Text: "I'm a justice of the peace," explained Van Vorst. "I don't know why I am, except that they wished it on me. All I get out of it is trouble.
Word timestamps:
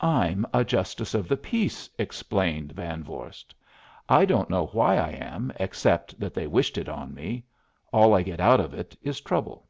"I'm 0.00 0.46
a 0.54 0.64
justice 0.64 1.14
of 1.14 1.26
the 1.26 1.36
peace," 1.36 1.90
explained 1.98 2.70
Van 2.70 3.02
Vorst. 3.02 3.56
"I 4.08 4.24
don't 4.24 4.48
know 4.48 4.66
why 4.66 4.96
I 4.96 5.08
am, 5.10 5.52
except 5.58 6.20
that 6.20 6.32
they 6.32 6.46
wished 6.46 6.78
it 6.78 6.88
on 6.88 7.12
me. 7.12 7.44
All 7.92 8.14
I 8.14 8.22
get 8.22 8.38
out 8.38 8.60
of 8.60 8.72
it 8.72 8.96
is 9.02 9.20
trouble. 9.20 9.66